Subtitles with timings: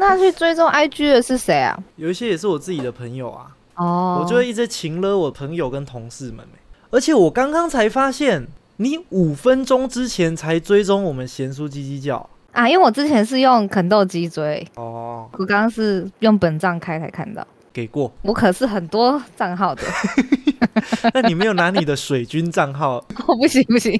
[0.00, 1.78] 那去追踪 IG 的是谁啊？
[1.96, 6.58] 有一些也是我自己的朋友啊，哦，我就会一直勤勒我朋友跟同事们、欸、
[6.90, 17.46] 而且我刚刚才发现，你五分钟之前才追踪我们贤叔鸡鸡叫啊，因为我之前是用肯豆鸡追，哦，我刚刚是用本账开才看到。
[17.72, 18.10] 给过。
[18.22, 19.82] 我可是很多账号的，
[21.14, 22.96] 那你没有拿你的水军账号？
[23.28, 23.92] 哦不行不行，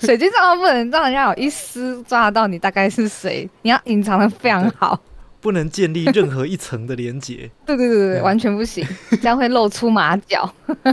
[0.00, 5.00] 水军账号不能让人家有一丝抓得到你大概是谁，你要隐藏的非常好。
[5.46, 8.84] 不能建立任何一层的连接，对对对对，对完全不行，
[9.22, 10.52] 这样会露出马脚。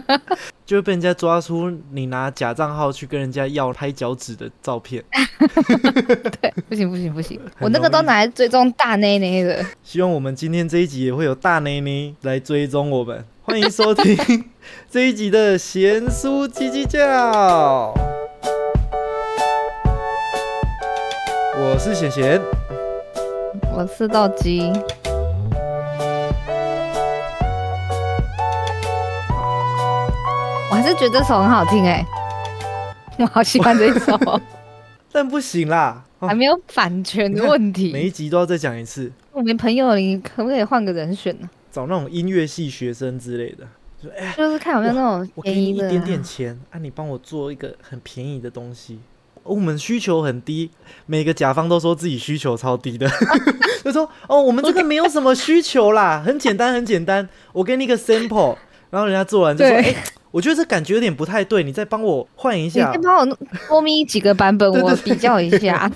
[0.64, 5.04] 就会被人家抓出你拿假账号去跟人家要拍脚趾的照片。
[6.40, 9.66] 对，不行不行不行，我那个都拿来追踪大内内的。
[9.82, 13.26] 希望我们今天这一集也会有大内内来追踪我们。
[13.42, 14.46] 欢迎收听
[14.88, 17.92] 这一集的贤叔叽叽叫，
[21.58, 22.40] 我是贤贤。
[23.76, 24.62] 我吃到鸡，
[30.70, 32.06] 我还是觉得这首很好听哎、
[33.18, 34.40] 我好喜欢这一首哦，
[35.12, 38.06] 但不行啦，哦 还没有版权的问题每。
[38.06, 41.50] 一集都要再讲一次，我没朋友，你可不可以换个人选呢？
[41.72, 43.68] 找那种音乐系学生之类的。
[44.04, 45.90] 就哎、就是看有没有那种给便宜的啊。
[45.90, 49.00] 你一点点钱啊，你帮我做一个很便宜的东西。
[49.44, 50.70] 我们需求很低，
[51.06, 53.10] 每个甲方都说自己需求超低的，
[53.84, 58.56] 就说哦，我们这个没有什么需求啦，很简单，很简单，我给你一个 sample，
[58.90, 59.92] 然后人家做完就说，对。
[59.92, 62.80] 哎、我觉得这感觉有点不太对，你再帮我换一下。
[62.80, 65.92] 你下先，帮我多咪几个版本，我比较一下。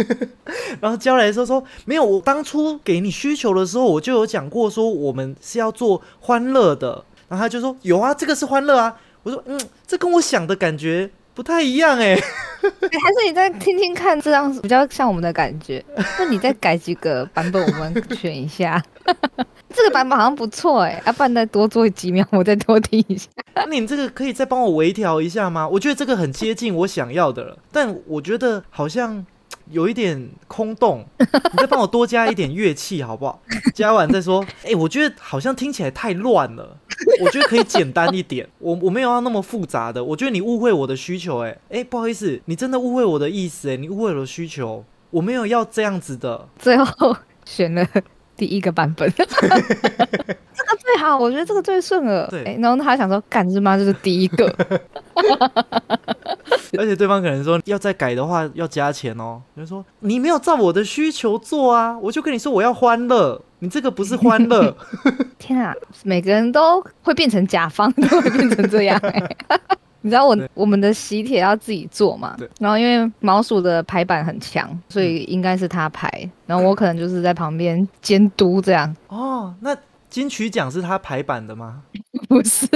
[0.80, 15.82] 然后交来的时候说，没有，我当初给你需求的时候，我就有讲过说我们是要做欢乐的，然后他就说有啊，这个是欢乐啊，我说嗯，这跟我想的感觉不太一样哎、还是你再听听看，这样比较像我们的感觉。
[16.18, 18.82] 那你再改几个版本，我们选一下。
[19.72, 23.28] 这个版本好像不错哎，要不然再多做几秒，我再多听一下。
[23.54, 25.66] 那你这个可以再帮我微调一下吗？
[25.66, 29.24] 我觉得这个很接近我想要的了，但我觉得好像
[29.70, 33.40] 有一点空洞， 你再帮我多加一点乐器好不好？
[33.74, 34.44] 加完再说。
[34.64, 36.76] 哎、我觉得好像听起来太乱了，
[37.22, 38.48] 我觉得可以简单一点。
[38.58, 46.48] 我我没有要那么复杂的，我觉得你误会我的需求、哎哎，不好意思，你真的误会我的意思、哎，你误会我的需求，我没有要这样子的。
[46.58, 47.86] 最后选了
[48.36, 52.26] 第一个版本， 这个最好，我觉得这个最顺耳。
[52.30, 53.76] 对哎然后他想说，干是妈？
[53.76, 54.52] 这是第一个。
[56.78, 59.40] 而且对方可能说要再改的话要加钱哦。
[59.56, 64.74] 就说你没有照我的需求做啊，我就跟你说我要欢乐，你这个不是欢乐。
[65.38, 65.74] 天啊，
[66.04, 69.36] 每个人都会变成甲方， 都会变成这样、欸。
[70.02, 72.48] 你知道我我们的喜帖要自己做嘛对？
[72.58, 76.10] 然后因为毛鼠的排版很强，所以应该是他排，
[76.46, 78.96] 然后我可能就是在旁边监督这样。
[79.08, 79.76] 哦，那
[80.10, 81.82] 金曲奖是他排版的吗？
[82.28, 82.66] 不是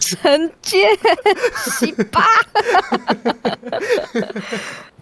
[0.00, 0.88] 陈建
[1.54, 2.24] 西巴。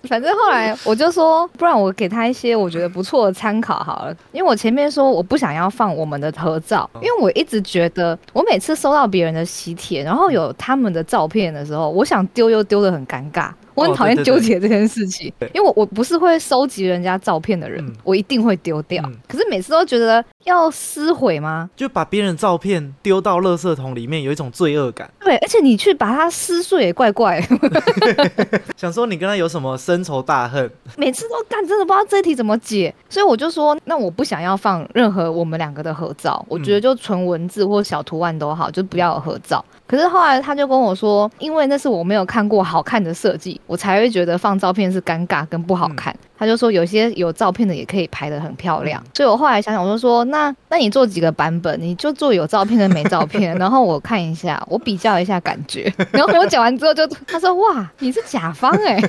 [0.09, 13.51] 反正后来我就说，不然我给他一些我觉得不错的参考好了，因为我前面说我不想要放我们的合照，因为我一直觉得我每次收到别人的喜帖，然后有他们的照片的时候，我想丢又丢的很尴尬。
[13.79, 19.03] 我很讨厌纠结这件事情，因为我我不是会收集人家照片的人，嗯我一定会丢掉。
[19.07, 21.69] 嗯可是每次都觉得要撕毁吗？
[21.77, 27.41] 就把别人的照片丢到垃圾桶里面，有一种罪恶感，对，而且你去把它撕碎也怪怪，
[28.77, 30.71] 想说你跟他有什么深仇大恨。
[30.97, 39.65] 每次都干，真的不知道这题怎么解，所以我就说，那我不想要放任何我们两个的合照，我觉得就纯文字或小图案都好，就不要有合照。
[39.89, 46.15] 可是后来他就跟我说，因为那是我没有看过好看的设计，我才会觉得放照片是尴尬跟不好看。
[46.39, 55.93] 他就说有些有照片的也可以拍得很漂亮，所以我后来想想，我就说那那你做几个版本，你就做有照片跟没照片， 然后我看一下，我比较一下感觉。
[56.13, 59.03] 然后我讲完之后就他说哇你是甲方哎、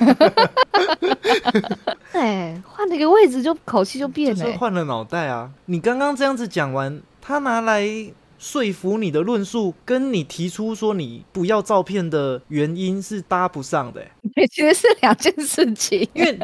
[2.12, 4.56] 哎，换了一个位置就口气就变了、欸。
[4.56, 5.48] 换了脑袋啊！
[5.66, 7.86] 你刚刚这样子讲完，他拿来
[8.40, 16.08] 说服你的论述，跟你提出说你不要照片的原因是搭不上的欸、其实是两件事情。
[16.14, 16.38] 因为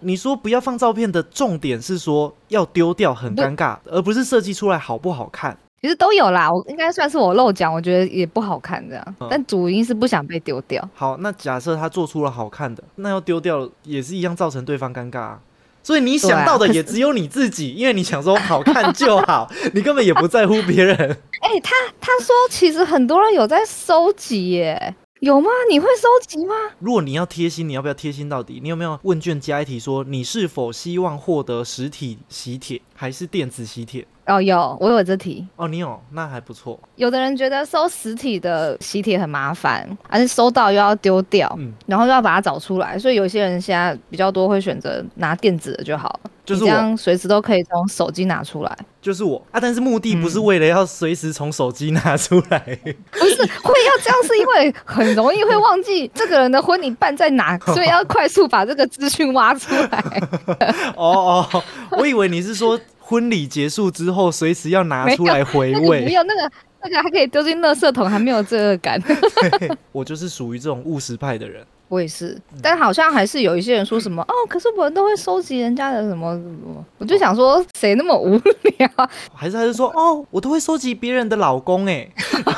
[0.00, 5.58] 你说不要放照片的重点是说要丢掉很尴尬，而不是设计出来好不好看。
[5.82, 9.14] 其实都有啦，我应该算是我漏讲，我觉得也不好看这样。
[9.18, 10.88] 嗯但主因是不想被丢掉。
[10.94, 15.40] 好，那假设他做出了好看的，那要丢掉也是一样造成对方尴尬啊。
[15.84, 20.96] 所以你想到的也只有你自己，因为你想说好看就好，你根本也不在乎别人。
[21.40, 25.50] 哎、他他说其实很多人有在收集耶，有吗？
[25.70, 26.54] 你会收集吗？
[26.78, 28.60] 如果你要贴心，你要不要贴心到底？
[28.62, 32.80] 你有没有问卷加一题说你是否希望获得实体喜帖？
[32.94, 34.06] 还是电子喜帖？
[34.26, 35.46] 哦，有，我有这题。
[35.56, 36.78] 哦，你有，那还不错。
[36.96, 48.78] 有的人觉得收实体的喜帖很麻烦，而且收到又要丢掉，嗯然后又要把它找出来，所以有些人现在比较多会选择拿电子的就好了，就是这样随时都可以从手机拿出来。
[49.02, 49.60] 就是我啊！
[49.60, 52.58] 但是目的不是嗯为了要随时从手机拿出来，
[53.12, 60.02] 不是会要这样，是因为很容易会忘记这个人的婚礼办在哪，所以要快速把这个资讯挖出来。
[60.96, 61.62] 哦哦，
[61.98, 62.80] 我以为你是说
[63.14, 66.04] 婚礼结束之后随时要拿出来回味。
[66.06, 66.52] 用，那个
[66.82, 69.00] 那个还可以丢进垃圾桶，还没有罪恶感。
[69.92, 71.64] 我就是属于这种务实派的人。
[71.88, 78.36] 我也是，但好像还是有一些人说什么哦，可是我们都会收集人家的什么什么，我就想说谁那么无
[78.78, 79.08] 聊啊？
[79.32, 82.08] 还是还是说哦，我都会收集别人的老公哎，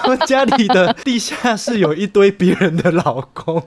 [0.08, 3.62] 我 家里的地下室有一堆别人的老公。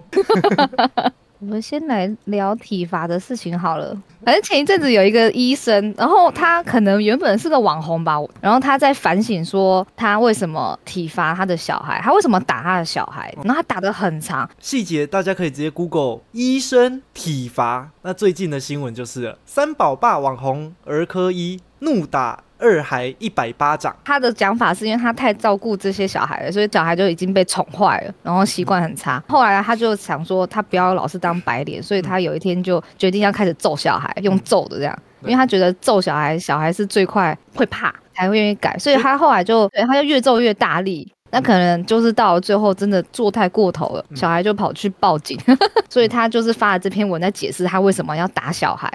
[1.42, 3.98] 我们先来聊体罚的事情好了。
[4.26, 17.90] 反正前一阵子有一个医生，然后他可能原本是个网红吧，然后他在反省说他为什么体罚他的小孩，他为什么打他的小孩，然后他打得很长，细节大家可以直接 Google 医生体罚。
[18.02, 23.96] 那最近的新闻就是，三宝爸网红儿科医怒打二孩一百巴掌。
[24.06, 29.24] 他的讲法是因为他太照顾这些小孩了，所以小孩就已经被宠坏了，然后习惯很差。
[29.28, 41.12] 后来他就想说，他不要老是当白脸，所以他有一天就决定要开始揍小孩，用揍的这样，因为他觉得揍小孩，小孩是最快会怕，才会愿意改，所以他后来就对他就越揍越大力。
[41.32, 45.40] 那可能就是到了最后真的做太过头了，小孩就跑去报警，
[45.88, 48.92] 所以他就是发了这篇文在解释他为什么要打小孩。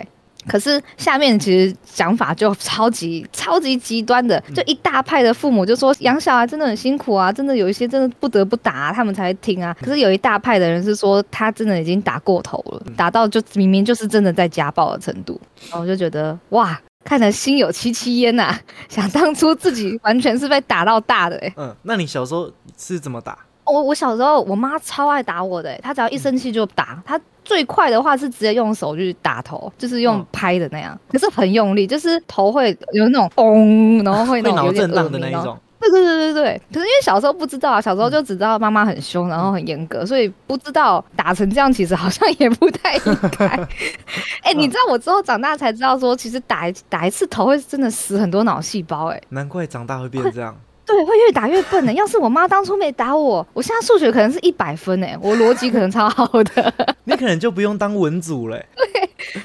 [0.46, 9.76] 可是下面其实想法就超级超级极端的，就一大派的父母就说养小孩真的很辛苦啊，真的有一些真的不得不打、啊，他们才会听啊。
[9.80, 18.58] 可是有一大派的人是说他真的已经打过头了，打到就明明就是真的在家暴的程度，然后我就觉得哇，看得心有戚戚焉呐、
[18.88, 23.38] 想当初自己完全是被打到大的哎、嗯，那你小时候是怎么打？
[23.64, 27.02] 我我小时候，我妈超爱打我的、欸，她只要一生气就打。
[27.04, 35.58] 她最快的话是直接用手去打头，就是用嗯拍的那样，可是很用力，就是头会有那种嗡，然后会脑种有点震荡的那耳鸣哦一种。
[35.80, 43.46] 对对对对对，可是因为小时候不知道啊，小时候就只知道妈妈很凶，然后很严格，所以不知道打成这样其实好像也不太应该。
[44.40, 49.20] 哎、你知道我之后长大才知道说，其实打一打一次头会真的死很多脑细胞、哎。
[49.28, 50.56] 难怪长大会变这样。
[50.86, 51.92] 对，会越打越笨的。
[51.92, 56.74] 要是我妈当初没打我，我现在数学可能是一百分哎，我逻辑可能超好的。
[57.04, 58.66] 你可能就不用当文组嘞。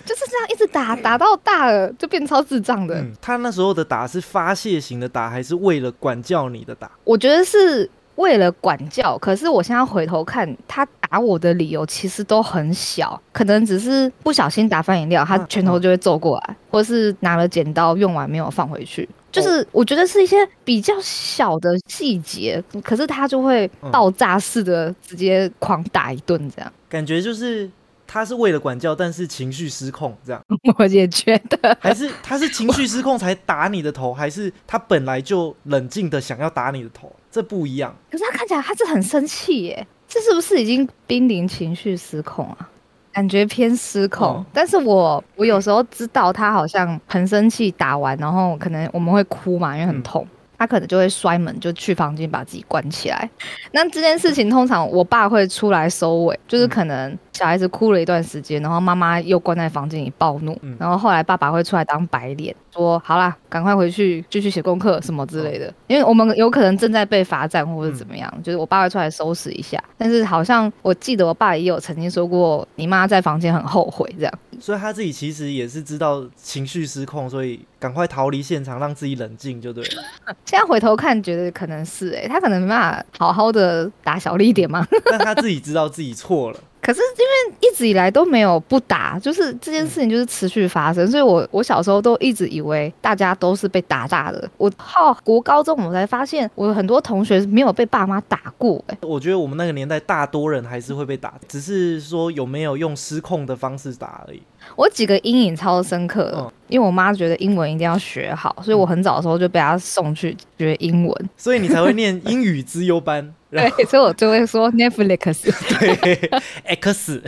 [0.06, 2.95] 就是这样一直打，打到大了就变超智障的。
[2.95, 6.91] 嗯，他那时候的打是发泄型的打，还是为了管教你的打？
[7.06, 19.07] 我觉得是为了管教，可是我现在回头看，他打我的理由其实都很小，可能只是不小心打翻饮料，他嗯拳头就会揍过来，或是拿了剪刀用完没有放回去。
[19.31, 26.71] 就是我觉得是一些比较小的细节，可是他就会嗯爆炸式的直接狂打一顿这样。
[26.87, 27.69] 感觉就是
[28.07, 30.41] 他是为了管教，但是情绪失控这样，
[30.77, 37.11] 我也觉得，还是他是情绪失控才打你的头，还是他本来就冷静的想要打你的头？
[37.31, 37.95] 这不一样。
[38.09, 42.69] 可是他看起来他是很生气耶，这是不是已经濒临情绪失控啊？
[43.11, 50.25] 感觉偏失控，嗯但是我我有时候知道他好像很生气，打完然后可能我们会哭嘛，因为很痛，
[50.57, 53.29] 他可能就会摔门，就去房间把自己关起来。
[53.72, 69.81] 那这件事情通常我爸会出来收尾，就是可能小孩子哭了一段时间，然后妈妈又关在房间里暴怒，嗯然后后来爸爸会出来当白脸，说好啦，赶快回去继续写功课什么之类的，因为我们有可能正在被罚站或者怎么样，就是我爸会出来收拾一下。
[69.98, 74.34] 但是好像我记得我爸也有曾经说过，你妈在房间很后悔这样。
[74.60, 80.03] 所以他自己其实也是知道情绪失控，所以赶快逃离现场，让自己冷静就对了。
[80.43, 84.86] 现在回头看，觉得可能是诶、他可能没办法好好的打小力一点嘛。
[85.10, 86.60] 但他自己知道自己错了。
[86.81, 94.50] 可是因为一直以来都没有不打，就是这件事情就是持续发生，所以我我小时候都一直以为大家都是被打大的。
[94.57, 104.41] 我到国高中我才发现，我有很多同学没有被爸妈打过、欸，我觉得我们那个年代大多人还是会被打，只是说有没有用失控的方式打而已。
[104.75, 111.30] 我几个阴影超深刻因为我妈觉得英文一定要学好，所以我很早的时候就被她送去学英文。
[111.36, 115.44] 所以你才会念英语资优班， 对，所以我就会说 Netflix，
[115.80, 116.32] 对
[116.66, 117.22] ，X。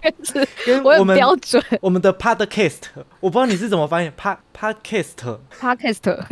[0.00, 0.46] X
[0.82, 2.78] 我很跟我们标准我们的 Podcast，
[3.20, 6.24] 我不知道你是怎么发现 Pod Podcast，Podcast，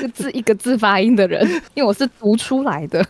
[0.00, 3.04] 一个 字一个字发音的人，因为我是读出来的。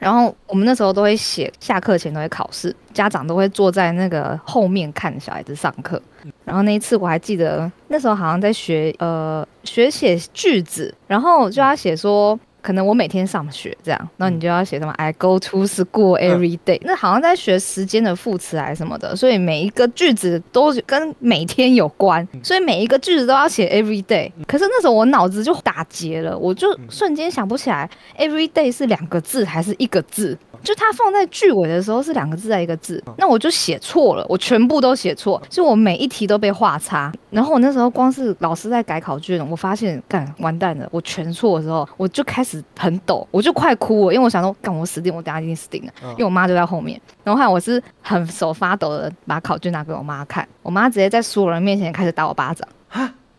[0.00, 6.02] 然后我们那时候都会写，下课前都会考试，家长都会坐在那个后面看小孩子上课。
[6.44, 12.36] 然后那一次我还记得，那时候好像在学呃学写句子，然后就要写说。
[12.62, 16.78] 可能我每天上学这样，那你就要写什么？I go to school every day。
[16.82, 24.30] 那好像在学时间的副词还是什么的，所以每一个句子都跟每天有关，所以每一个句子都要写 every day。
[24.46, 27.88] 可是那时候我脑子就打结了，我就瞬间想不起来
[28.18, 30.36] every day 是两个字还是一个字。
[30.62, 37.12] 就它放在句尾的时候是两个字在一个字，那我就写错了，我全部都写错，就我每一题都被画叉。
[37.30, 47.00] 然后我那时候光是老师在改考卷，我发现干完蛋了，我全错的时候，我就开始很抖，我就快哭了，因为我想说干我死定，我等下一定死定了，因为我妈就在后面。
[47.22, 52.68] 然后后来我是很手发抖的把考卷拿给我妈看，我妈直接在所有人面前开始打我巴掌。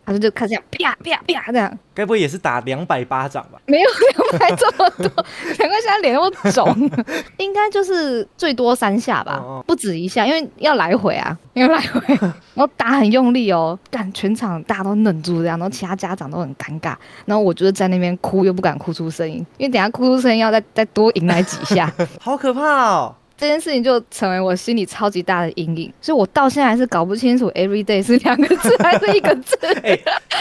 [0.05, 3.59] 他就开始这样啪啪啪这样，该不会也是打两百巴掌吧？
[3.65, 5.25] 没有两百这么多，
[5.59, 6.89] 难怪现在脸又肿。
[7.37, 12.15] 应该就是最多三下吧，不止一下，因为要来回啊， 要来回，
[12.53, 23.15] 然后打很用力哦，但全场大家都愣住这样，然后其他家长都很尴尬，然后我就是在那边哭又不敢哭出声音，因为等下哭出声音要再再多迎来几下， 好可怕哦。
[23.41, 29.57] 这件事情就成为我心里超级大的阴影，所以我到现在还是搞不清楚 every day 是两个字 还是一个字。
[29.81, 29.97] 哎，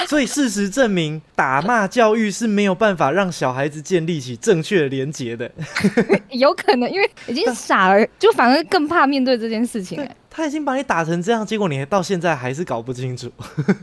[0.07, 5.50] 所以事实证明，打骂教育是没有办法让小孩子建立起正确的连结的。
[6.28, 9.99] 有可能，因为已经傻了，就反而更怕面对这件事情。
[9.99, 13.33] 哎，他已经把你打成这样，结果你到现在还是搞不清楚。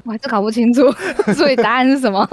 [0.05, 0.91] 我还是搞不清楚，
[1.33, 2.29] 所以答案是什么？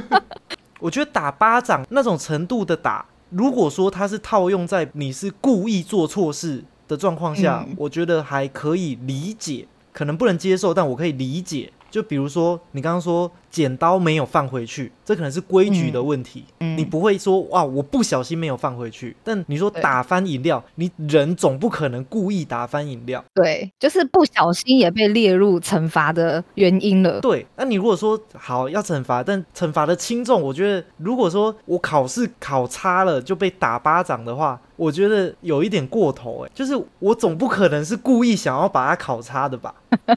[0.80, 3.04] 我觉得打巴掌那种程度的打。
[3.36, 11.72] 如果说他是套用在你是故意做错事的状况下，我觉得还可以理解，可能不能接受，但我可以理解。
[11.90, 16.44] 就比如说你刚刚说剪刀没有放回去，这可能是规矩的问题。
[16.58, 19.16] 你不会说哇，我不小心没有放回去。
[19.22, 23.24] 但你说打翻饮料，你人总不可能故意打翻饮料。
[23.32, 27.20] 对，就是不小心也被列入惩罚的原因了。
[27.20, 34.60] 对，那你如果说好要惩罚，但惩罚的轻重，我觉得如果说我考试考差了就被打巴掌的话。
[34.76, 39.72] 我觉得有一点过头哎，就是我总不可能是故意想要把它考差的吧？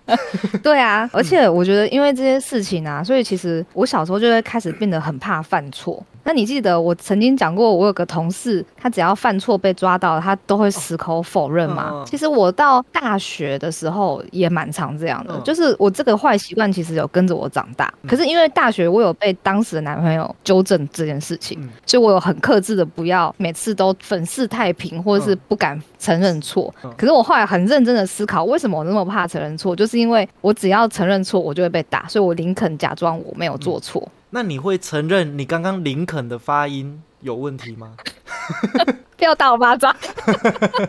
[0.63, 6.01] 对啊，而且我觉得因为这些事情啊，所以其实我小时候就会开始变得很怕犯错。
[6.27, 12.03] 那你记得我曾经讲过，我有个同事，他只要犯错被抓到，他都会矢口否认嘛。
[12.05, 17.89] 其实我到大学的时候也蛮常这样的，就是我这个坏习惯其实有跟着我长大。
[18.05, 26.75] 可是因为大学我有被当时的男朋友纠正这件事情，所以我有很克制的不要每次都粉饰太平，或者是不敢承认错。
[26.98, 34.05] 可是我后来很认真的思考，为什么我那么怕承认错，就是因为我只要承认错，我就会被打，所以我宁肯假装我没有做错。
[34.31, 37.96] 那你会承认你刚刚林肯的发音有问题吗？
[39.17, 39.93] 不要打我巴掌，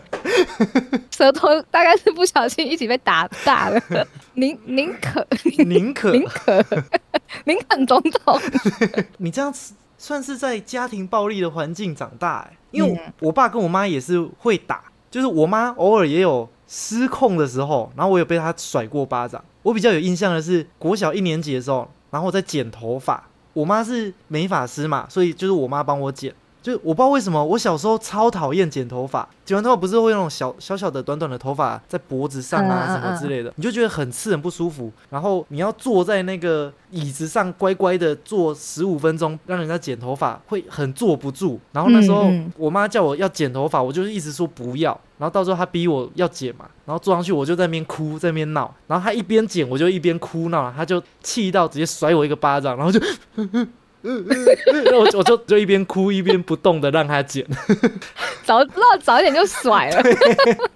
[1.11, 3.80] 舌头大概是不小心一起被打大了。
[4.35, 5.26] 宁宁可
[5.66, 6.64] 宁可宁可
[7.45, 8.38] 宁肯总统，
[9.16, 9.52] 你这样
[9.97, 12.57] 算是在家庭暴力的环境长大哎？
[12.71, 19.42] 因为我爸跟我妈也是会打，就是我妈偶尔也有失控的时候，然后我有被他甩过巴掌。
[19.62, 21.90] 我比较有印象的是国小一年级的时候。
[22.11, 23.23] 然后我在剪头发，
[23.53, 26.35] 我妈是美发师嘛，所以就是我妈帮我剪。
[26.68, 29.26] 就我不知道为什么，我小时候超讨厌剪头发。
[29.44, 34.92] 剪完头发不是会那种小小小的短短的头发在脖子上啊什么之类的，你就觉得很刺很不舒服。
[35.08, 41.58] 然后你要坐在那个椅子上乖乖的坐十五分钟，让人家剪头发会很坐不住。
[41.72, 44.90] 然后那时候我妈叫我要剪头发，我就是一直说不要。
[45.16, 48.72] 然后到时候她逼我要剪嘛，然后坐上去我就在那边哭在那边闹。
[48.87, 53.00] 然后她一边剪我就一边哭闹，她就气到直接甩我一个巴掌，然后就。
[54.05, 57.45] 嗯嗯，我我就就一边哭一边不动的让他剪，
[58.45, 60.02] 早知道早一点就甩了，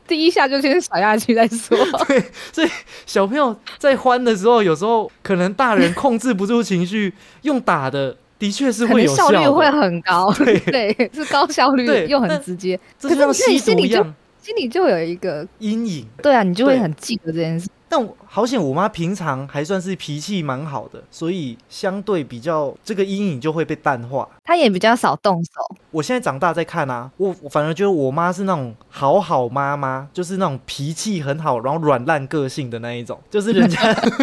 [0.08, 1.76] 第一下就先甩下去再说。
[2.06, 2.68] 对，所以
[3.06, 10.58] 小朋友在欢的时候，有时候可能大人控制不住情绪，用打的的确是会有效率会很高，对。
[10.58, 12.78] 对，是高效率又很直接。
[13.00, 14.04] 可是你心里就
[14.42, 17.68] 心里就有一个阴影，对啊，你就会很记得这件事。
[17.94, 24.26] 但好险，我妈平常还算是脾气蛮好的，所以相对比较这个阴影就会被淡化。
[24.42, 25.50] 她也比较少动手。
[25.90, 33.78] 我现在长大再看啊，我我反而觉得我妈是那种好好妈妈，就是那种脾气很好，然后软烂个性的那一种，就是人家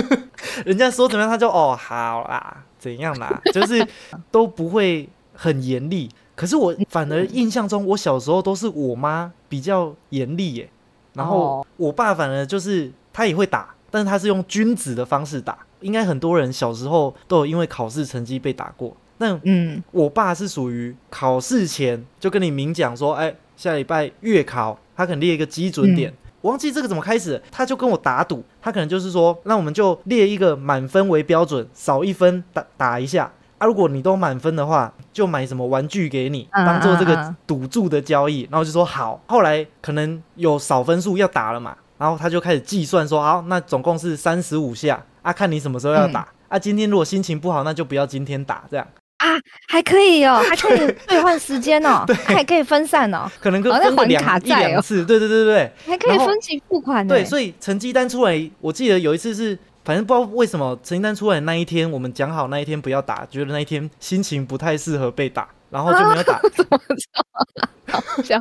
[0.65, 3.87] 人家说怎么样，她就哦好啦，怎样啦，就是
[4.31, 6.09] 都不会很严厉。
[6.35, 10.67] 可是我反而印象中，我小时候都是我妈比较严厉耶，
[11.13, 12.91] 然后我爸反而就是。
[13.19, 15.57] 他也会打，但是他是用君子的方式打。
[15.81, 18.95] 应该很多人小时候都有因为考试成绩被打过。
[19.17, 26.13] 那嗯我爸是属于考试前就跟你明讲说，哎，下礼拜月考，他可能列一个基准点。
[26.39, 33.67] 我忘记这个怎么开始，他就跟我打赌，他可能就是说，那我们就列一个满分为标准，少一分打打一下啊。
[33.67, 38.47] 如果你都满分的话，就买什么玩具给你，嗯当做这个赌注的交易。
[38.49, 46.27] 然后就说好，后来可能有少分数要打了嘛，然后他就开始计算说，好，那总共是三十五下啊，看你什么时候要打。
[46.47, 48.87] 啊，今天如果心情不好，那就不要今天打，这样
[49.17, 49.27] 啊，
[49.67, 55.71] 还可以哦，还可以兑换时间哦， 还可以分散哦，可能跟好像还分个两一卡债哦两次，对对对对对。
[55.85, 57.13] 还可以分期付款呢。
[57.13, 66.41] 对，所以成绩单出来，我记得有一次是，反正不知道为什么成绩单出来的那一天，我们讲好那一天不要打，觉得那一天心情不太适合被打，然后就没有打。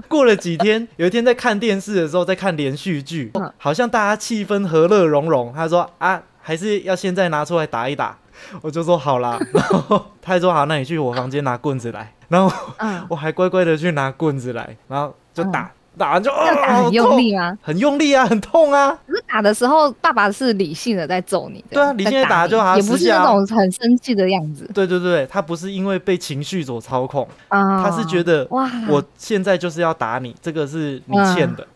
[0.08, 3.52] 过了几天，有一天在看电视的时候，在看连续剧，嗯。
[3.56, 5.52] 好像大家气氛和乐融融。
[5.52, 8.16] 他说啊，还是要现在拿出来打一打。
[8.61, 17.59] 我就说好啦， 然后他还说好，那你去我房间拿棍子来，然后嗯，我还乖乖的去拿棍子来，然后就打，打完就要打哦，很用力啊？
[17.61, 18.97] 很用力啊，很痛啊。
[19.07, 27.83] 可是打的时候，爸爸是理性的在揍你的，对啊理性地在打就好也不是那种很生气的样子对对对，他不是因为被情绪所操控，啊。
[27.83, 31.67] 他是觉得哇，我现在就是要打你，这个是你欠的，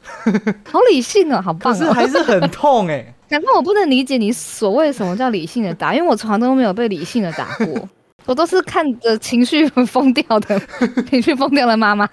[0.70, 1.76] 好理性哦，好棒哦。
[1.76, 7.88] 可是还是很痛哎、 难怪我不能理解你所谓什么叫理性的打，因为我从来都没有被理性的打过。
[8.24, 10.60] 我都是看着情绪疯掉的，
[11.10, 12.08] 情绪疯掉的妈妈，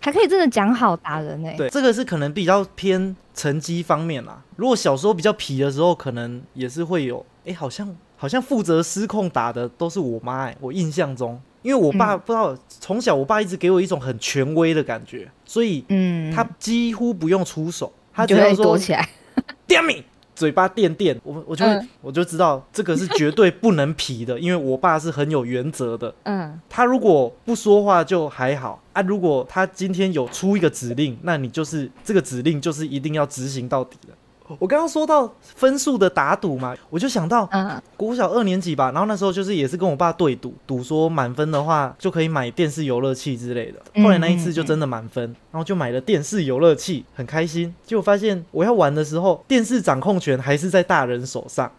[0.00, 4.42] 还可以真的讲好打人呢、对，这个是可能比较偏成绩方面啦。
[4.56, 12.20] 如果小时候比较皮的时候，可能也是会有，哎、好像好像负责失控打的都是我妈哎、我印象中，因为我爸嗯。
[12.20, 19.08] 不知道从小我爸一直给我一种很权威的感觉，所以嗯，他几乎不用出手，他只要说躲起来。
[19.66, 20.02] damn me，
[20.42, 26.12] 嘴巴垫垫，我我就会、嗯我就知道这个是绝对不能皮的， 因为我爸是很有原则的。
[26.24, 34.12] 嗯，他如果不说话就还好啊，如果他今天有出一个指令，那你就是这个指令就是一定要执行到底的。
[34.58, 43.80] 我刚刚说到分数的打赌嘛，我就想到嗯国小二年级吧，然后那时候就是也是跟我爸对赌，赌说满分的话就可以买电视游乐器之类的。
[43.94, 47.74] 嗯后来那一次就真的满分，然后就买了电视游乐器，很开心。
[47.84, 51.70] 结果发现我要玩的时候，电视掌控权还是在大人手上。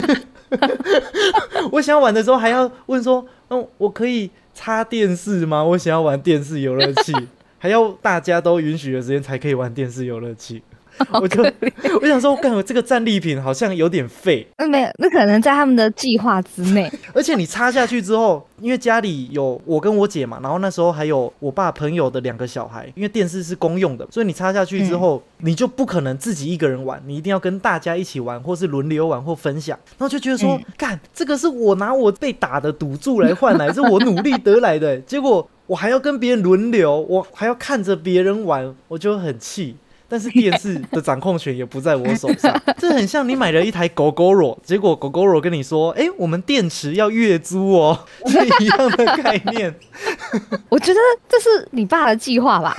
[1.71, 5.63] 我想要玩的时候还要问说，嗯，我可以插电视吗？
[5.63, 7.13] 我想要玩电视游乐器，
[7.57, 10.61] 还要大家都允许的时间才可以玩电视游乐器。
[11.21, 11.43] 我就
[12.01, 16.91] 我想说，干我这个战利品好像有点废，那没有，那可能在他们的计划之内。
[17.13, 29.77] 而且你插下去之后，因为家里有我跟我姐嘛，然后那时候还有我爸朋友的两个小孩，因为电视是公用的，所以你插下去之后，你就不可能自己一个人玩，你一定要跟大家一起玩，或是轮流玩或分享。
[29.97, 39.75] 然后就觉得说嗯，干、这个是我拿我被打的赌注来换来，是我努力得来的，结果我还要跟别人轮流，我还要看着别人玩，我就很气。
[40.07, 49.73] 但是电视的掌控权也不在我手上， 这很像你买了一台狗狗肉，结果狗狗肉跟你说：“哎、我们电池要月租哦。” 是一样的概念。
[50.69, 52.75] 我觉得这是你爸的计划吧？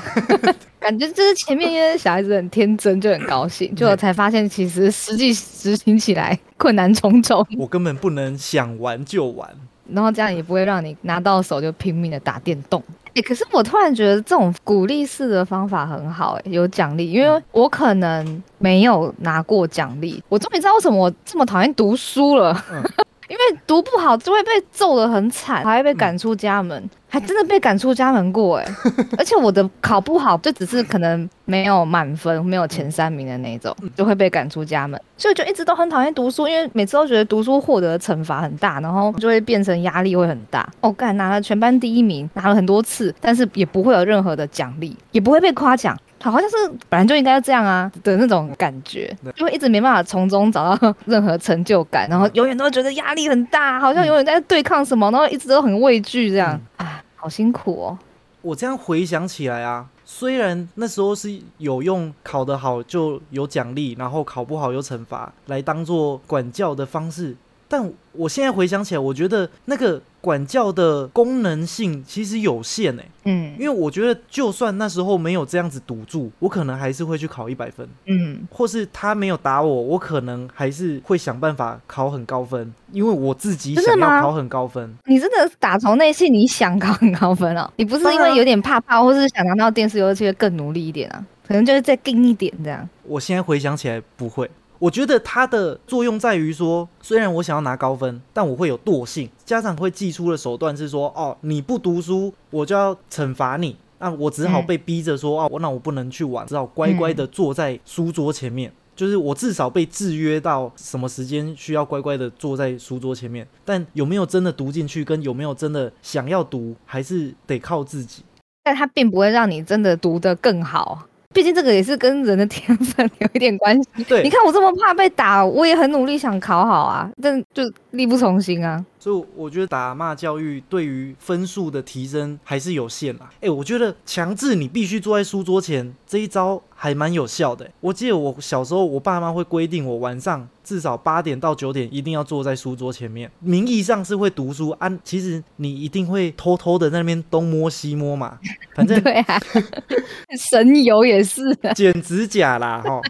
[0.78, 9.48] 感觉就是前面因为小孩子很天真，就很高兴，结果才发现其实实际执行起来困难重重，我根本不能想玩就玩。
[9.90, 12.82] 然后这样也不会让你拿到手就拼命的打电动。
[13.14, 22.64] 哎、可是我突然觉得这种鼓励式的方法很好、哎，有奖励，因为我可能没有拿过奖励，我终于知道为什么我这么讨厌读书了。
[22.72, 22.82] 嗯
[23.28, 28.66] 因为读不好就会被揍得很惨，还会被赶出家门，还真的被赶出家门过哎！
[29.16, 35.00] 而且我的考不好，就只是可能没有满分，没有前三名的那种，就会被赶出家门。
[35.16, 40.68] 所以我就一直都很讨厌读书，因为每次都觉得读书获得的惩罚很大，然后就会变成压力会很大。
[40.80, 45.96] 哦，干拿了全班第一名，拿了很多次，但是也不会有任何的奖励，也不会被夸奖。
[46.30, 46.56] 好像是
[46.88, 57.98] 本来就应该这样啊的那种感觉，就会一直没办法从中找到任何成就感，然后永远都觉得压力很大，好像永远在对抗什么，然后一直都很畏惧这样，啊，好辛苦哦。
[58.42, 67.34] 我这样回想起来啊，虽然那时候是有用考得好就有奖励，然后考不好有惩罚来当做管教的方式，
[67.74, 73.08] 但我现在回想起来，我觉得那个管教的功能性其实有限诶、欸。
[73.24, 73.56] 嗯。
[73.58, 78.46] 因为我觉得就算那时候没有这样子堵住，我可能还是会去考一百分，嗯。
[78.48, 84.96] 或是他没有打我，我可能还是会想办法考很高分，因为我自己想要考很高分。
[85.06, 91.26] 你真的打从内心你想考很高分哦，你不是因为有点怕怕，或是想拿到电视游戏会更努力一点啊？
[91.48, 92.88] 可能就是再硬一点这样。
[93.02, 94.48] 我现在回想起来不会，
[94.84, 99.26] 我我觉得它的作用在于说，虽然我想要拿高分，但我会有惰性。
[99.42, 103.74] 家长会寄出的手段是说，哦，你不读书，我就要惩罚你。
[103.98, 108.70] 那我只好被逼着说，哦，那我不能去玩，只好乖乖的坐在书桌前面。
[108.94, 113.48] 就是我至少被制约到什么时间需要乖乖的坐在书桌前面。
[113.64, 118.22] 但有没有真的读进去，跟有没有真的想要读，还是得靠自己。
[118.62, 121.06] 但它并不会让你真的读得更好。
[121.34, 124.04] 毕竟这个也是跟人的天分有一点关系。
[124.04, 127.62] 对，你看我这么怕被打，我也很努力想考好啊，但就
[127.94, 128.84] 力不从心啊。
[128.98, 133.30] 所以我觉得打骂教育对于分数的提升还是有限啦。
[133.40, 137.70] 哎，我觉得强制你必须坐在书桌前这一招还蛮有效的。
[137.80, 148.38] 我记得我小时候，我爸妈会规定我晚上至少八点到九点一定要坐在书桌前面，名义上是会读书啊，其实你一定会偷偷的在那边东摸西摸嘛。
[148.74, 149.38] 反正对啊，
[150.38, 151.42] 神游也是
[151.74, 153.02] 剪指甲啦，哈，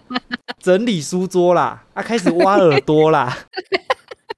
[0.58, 3.38] 整理书桌啦，啊，开始挖耳朵啦。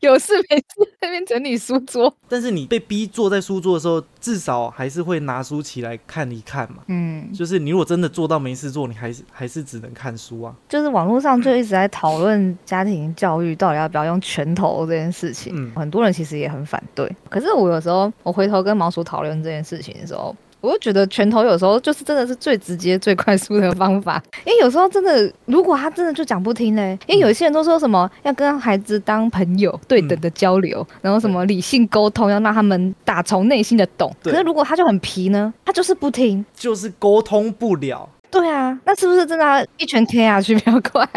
[0.06, 0.64] 有事没事
[1.00, 6.78] 那边整理书桌， 但是你被逼坐在书桌的时候，至少还是会拿书起来看一看嘛。
[6.88, 10.54] 嗯，就是你如果真的做到没事做，你还是还是只能看书啊。
[10.68, 17.10] 就是网络上就一直在讨论家庭教育到底要不要用拳头这件事情，嗯，很多人其实也很反对。
[17.28, 20.34] 可是我有时候我回头跟毛叔讨论这件事情的时候。
[20.66, 34.14] 我就觉得拳头有时候就是真的是最直接、最快速的方法，因为有时候真的，如果他真的就讲不听嘞，因为有一些人都说什么要跟孩子当朋友，对等的交流，然后什么理性沟通，要让他们打从内心的懂。
[34.22, 38.08] 可是如果他就很皮呢，他就是不听，就是沟通不了。
[38.30, 41.08] 对啊，那是不是真的一拳贴下去比较快？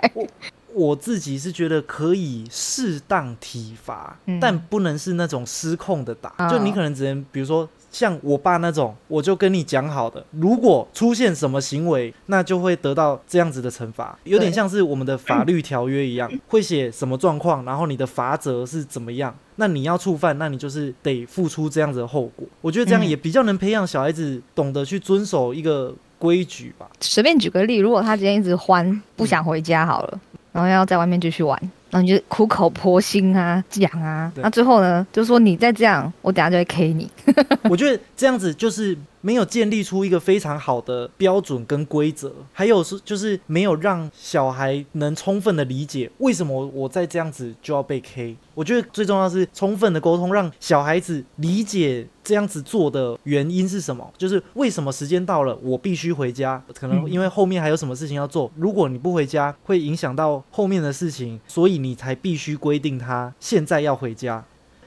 [0.72, 6.32] 我自己是觉得可以适当体罚，但不能是那种失控的打。
[6.48, 14.18] 就你可能只能，比如说像我爸那种，我就跟你讲好的，如果出现什么行为，那就会得到这样子的惩罚。
[14.24, 19.36] 有点像是我们的法律条约一样，会写什么状况，然后你的罚则是怎么样。
[19.56, 22.48] 那你要触犯，那你就是得付出这样子的后果。
[22.62, 26.90] 我觉得这样也比较能培养小孩子懂得去遵守一个规矩吧。
[27.02, 30.20] 随便举个例，如果他今天一直欢，不想回家好了。
[30.52, 37.10] 然后要在外面继续玩，然后你就苦口婆心啊讲啊，那最后呢，就说你再这样，我等下就会 K 你。
[37.70, 38.98] 我觉得这样子就是。
[39.22, 48.38] 没有建立出一个非常好的标准跟规则，还有是就是没有让小孩能充分的理解为什么我在这样子就要被 K。
[48.54, 64.44] 我觉得最重要是充分的沟通，让小孩子理解这样子做的原因是什么，就是为什么时间到了我必须回家，可能因为后面还有什么事情要做，如果你不回家会影响到后面的事情，所以你才必须规定他现在要回家。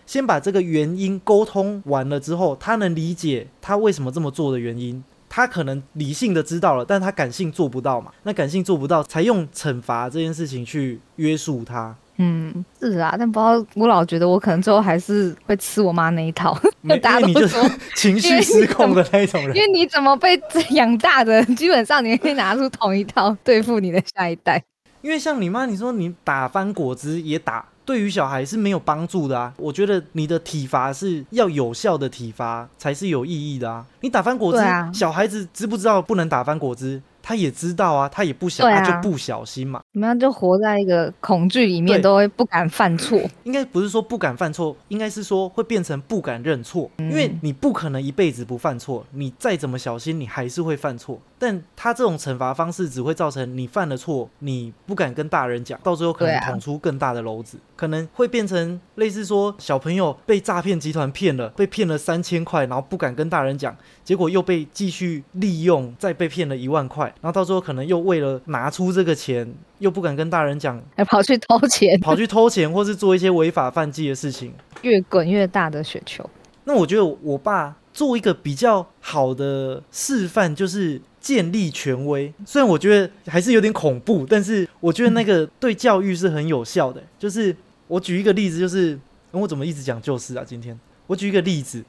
[0.07, 5.03] 先把这个原因沟通完了之后，他能理解他为什么这么做的原因。
[5.35, 8.13] 他可能理性的知道了，但他感性做不到嘛？
[8.25, 11.97] 那感性做不到，才用惩罚这件事情去约束他。
[12.19, 16.55] 嗯，是啊，但不知道我老觉得我可能最后还是会吃我妈那一套。
[17.01, 20.39] 大家都说情绪失控的那一种人，因为你怎么被
[20.73, 24.63] 养大的，基本上你可以拿出同一套对付你的下一代。
[25.01, 27.65] 因为像你妈，你说你打翻果汁也打。
[27.85, 29.53] 对于小孩是没有帮助的啊！
[29.57, 33.85] 我觉得你的体罚是要有效的体罚才是有意义的啊！
[34.01, 34.59] 你打翻果汁，
[34.97, 37.03] 小孩子知不知道不能打翻果汁？
[37.23, 39.82] 他也知道啊，他也不想，他就不小心嘛。
[39.95, 43.21] 你们就活在一个恐惧里面，都会不敢犯错。
[43.45, 51.21] 应该不是说不敢犯错，应该是说会变成不敢认错，因为你不可能一辈子不犯错，你再怎么小心，你还是会犯错。
[51.39, 76.29] 但他这种惩罚方式只会造成你犯了错，你不敢跟大人讲，到最后可能捅出更大的篓子，可能会变成类似说小朋友被诈骗集团骗了，被骗了三千块，然后不敢跟大人讲，结果又被继续利用，再被骗了一万块，然后到最后可能又为了拿出这个钱，又不敢跟大人讲，还跑去偷钱，跑去偷钱，或是做一些违法犯纪的事情，越滚越大的雪球。
[76.65, 81.03] 那我觉得我爸做一个比较好的示范，就是。
[81.23, 87.01] 建立权威，虽然我觉得还是有点恐怖，但是我觉得那个对教育是很有效的。
[87.17, 87.55] 就是
[87.87, 88.99] 我举一个例子，就是
[89.31, 90.43] 我怎么一直讲就是啊？
[90.45, 91.85] 今天我举一个例子，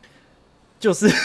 [0.79, 1.09] 就是。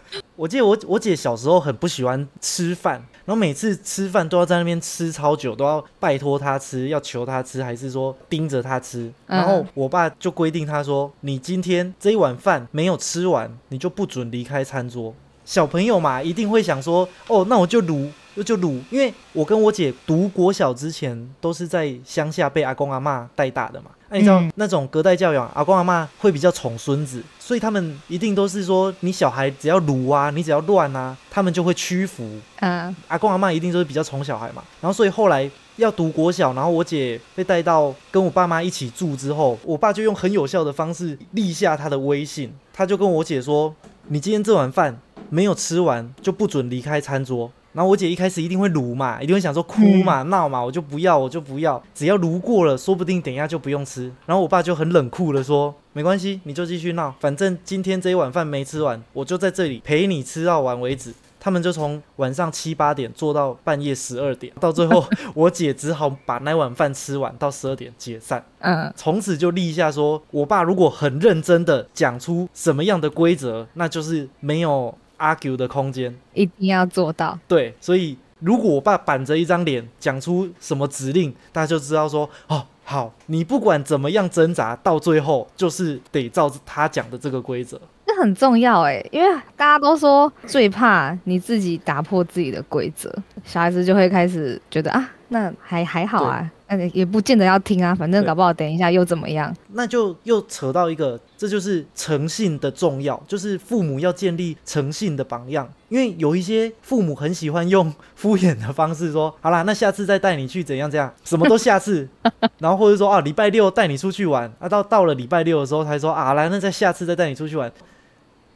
[0.40, 2.94] 我记得我我姐小时候很不喜欢吃饭，
[3.26, 9.12] 然后每次吃饭都要在那边吃超久，都要拜托她吃，要求她吃，还是说盯着她吃。
[9.26, 18.10] 然后我爸就规定她说：“你今天这一碗饭没有吃完，你就不准离开餐桌。”小朋友嘛，一定会想说：“哦，那我就撸，
[18.42, 23.90] 就撸。”因为我跟我姐读国小之前都是在乡下被阿公阿妈带大的嘛。
[24.10, 32.28] 那你知道嗯那种隔代教养，阿公阿妈会比较宠孙子，所以他们一定都是说，你小孩只要鲁啊，你只要乱啊，他们就会屈服。
[32.56, 43.72] 嗯阿公阿妈一定都是比较宠小孩嘛，然后所以后来要读国小，然后我姐被带到跟我爸妈一起住之后，我爸就用很有效的方式立下他的威信，他就跟我姐说
[44.08, 54.12] ：“你今天这碗饭没有吃完，就不准离开餐桌。”然后我姐一开始一定会撸嘛，一定会想说哭嘛、闹嘛，我就不要，我就不要，只要撸过了，说不定等一下就不用吃。
[54.26, 65.02] 然后我爸就很冷酷的说：“没关系，你就继续闹，反正今天这一碗饭没吃完，我就在这里陪你吃到完为止。”他们就从晚上七八点做到半夜十二点，到最后
[65.32, 68.44] 我姐只好把那碗饭吃完，到十二点解散。
[68.58, 76.12] 嗯，从此就立下说，我爸如果很认真的讲出什么样的规则，那就是没有 argue 的空间。
[76.34, 77.38] 一定要做到。
[77.46, 87.80] 对，所以如果我爸板着一张脸讲出什么指令，大家就知道说，哦，好，你不管怎么样挣扎，到最后就是得照他讲的这个规则。
[88.06, 93.08] 这很重要哎，因为大家都说最怕你自己打破自己的规则，
[93.44, 99.54] 小孩子就会开始觉得啊，那还还好啊，那也不见得要听啊，反正搞不好等一下又怎么样。
[99.72, 105.68] 那就又扯到一个，这就是诚信的重要，就是父母要建立诚信的榜样。
[105.88, 112.08] 因为有一些父母很喜欢用 敷衍的方式说，好啦，那下次再带你去怎样怎样，什么都下次，
[112.58, 117.70] 然后或者说啊，礼拜六带你出去玩，啊到到了礼拜六的时候才说啊，来，那再下次再带你出去玩，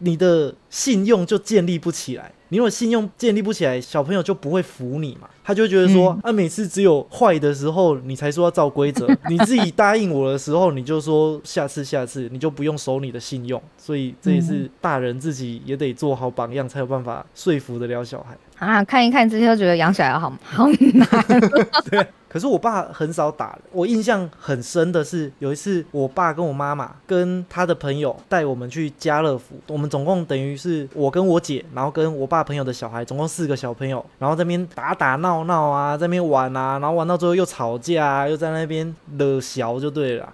[0.04, 2.30] 你的信用就建立不起来。
[2.50, 13.60] 你如果信用建立不起来，小朋友就不会服你嘛，他就觉得说，啊，每次只有坏的时候你才说要照规则， 你自己答应我的时候，你就说下次下次，你就不用守你的信用。
[13.76, 18.36] 所以这也是大人自己也得做好榜样，才有办法说服得了小孩。
[18.58, 21.08] 啊，看一看这些都觉得养小孩好 好难。
[21.90, 40.28] 对可是我爸很少打，我印象很深的是有一次，我爸跟我妈妈跟他的朋友带我们去家乐福，我们总共等于是我跟我姐，然后跟我爸朋友的小孩，总共四个小朋友，然后在那边打打闹闹啊，在那边玩啊，然后玩到最后又吵架啊，又在那边惹小就对了。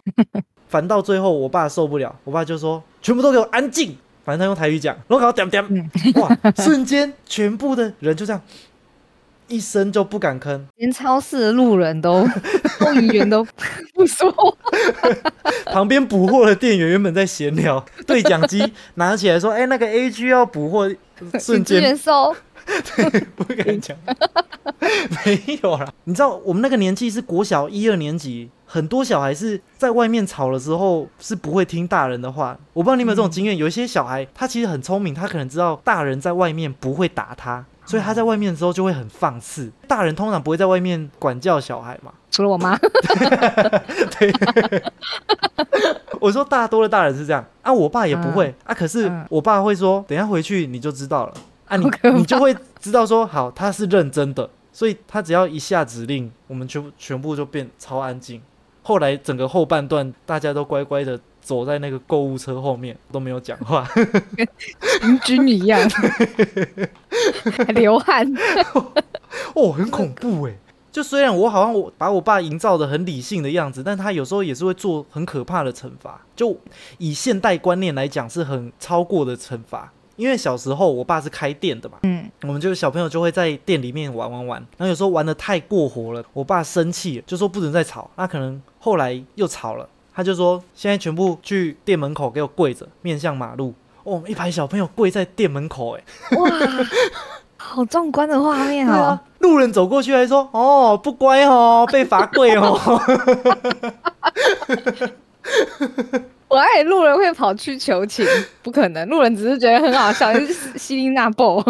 [0.68, 3.94] 反到最后，我爸受不了，我爸就说：“全部都给我安静。”
[4.30, 8.40] 反正他用台语讲，然后搞点点，哇，瞬间全部的人就这样
[9.48, 12.24] 一声就不敢吭，连超市的路人都
[12.78, 13.44] 收银员都
[13.92, 14.54] 不说话，
[15.72, 20.88] 旁边补货的店员原本在闲聊，对讲机拿起来说：“哎、那个 A G 要补货。”
[21.38, 22.34] 瞬间收。
[23.36, 23.96] 不敢讲，
[25.24, 25.86] 没有啦。
[26.04, 32.56] 你知道我们那个年纪是国小一二年级，很多小孩是在外面吵了之后是不会听大人的话。
[32.72, 39.70] 我不知道你有没有这种经验，有一些小孩他其实很聪明，他可能知道大人在外面不会打他，所以他在外面的时候就会很放肆。
[39.88, 42.76] 大人通常不会在外面管教小孩嘛，除了我妈，
[44.18, 44.32] 对。
[46.20, 47.42] 我说大多的大人是这样。
[47.62, 49.24] 啊，我爸也不会、啊，可是嗯。
[49.30, 51.32] 我爸会说，等一下回去你就知道了
[51.70, 58.42] 啊你，你就会知道说，好，他是认真的，所以他只要一下指令，我们全部全部就变超安静。
[58.82, 63.88] 后来整个后半段，大家都乖乖的走在那个购物车后面，都没有讲话。
[64.34, 65.80] 跟军一样，
[67.56, 68.26] 还流汗。
[69.54, 70.56] 哦，很恐怖哎！
[70.90, 76.20] 就虽然我好像我把我爸营造的很理性的样子，但他有时候也是会做很可怕的惩罚。
[76.34, 76.58] 就
[76.98, 79.92] 以现代观念来讲，是很超过的惩罚。
[80.20, 88.10] 因为小时候我爸是开店的嘛，嗯，我们就小朋友就会在店里面玩玩玩，然后有时候玩的太过火了，我爸生气了，就说不准再吵。
[88.16, 93.72] 那可能后来又吵了，他就说现在全部去店门口给我跪着，面向马路。
[94.04, 96.04] 哦，一排小朋友跪在店门口，哎，
[96.36, 96.50] 哇，
[97.56, 98.92] 好壮观的画面哦！
[98.92, 102.78] 啊，路人走过去还说：“哦，不乖哦，被罚跪哦。
[106.50, 108.26] 我爱路人会跑去求情，
[108.60, 111.62] 不可能，路人只是觉得很好笑， 就是希林娜布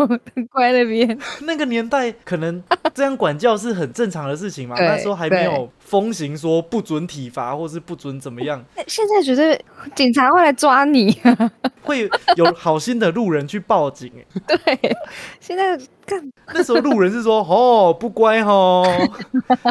[0.50, 2.62] 乖那边。”那个年代可能
[2.94, 9.60] 这样管教是很正常的事情嘛，对那时候还没有风行说不准体罚或是不准怎么样，现在觉得
[9.94, 11.16] 警察会来抓你。
[11.82, 14.12] 会有好心的路人去报警。
[14.46, 14.96] 哎，对，
[15.40, 18.86] 现在看那时候路人是说：“哦，不乖哦，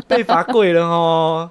[0.08, 1.50] 被罚跪了哦。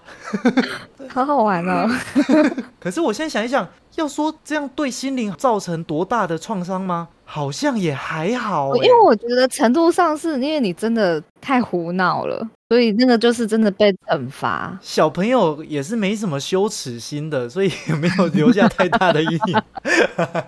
[1.09, 1.89] 好好玩哦。
[2.79, 3.67] ”可是我现在想一想，
[3.97, 7.09] 要说这样对心灵造成多大的创伤吗？
[7.25, 8.77] 好像也还好、欸。
[8.79, 14.79] 因为我觉得程度上是因为你真的太胡闹了，所以那个就是真的被惩罚。
[14.81, 19.63] 小朋友也是没什么羞耻心的，所以也没有留下太大的阴影。